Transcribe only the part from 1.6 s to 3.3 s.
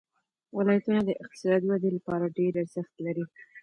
ودې لپاره ډېر ارزښت لري.